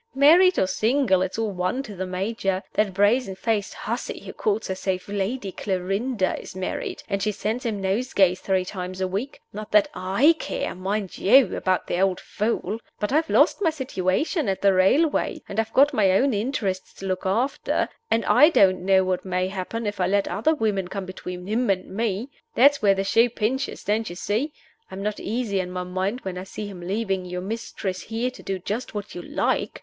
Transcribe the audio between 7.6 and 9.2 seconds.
him nosegays three times a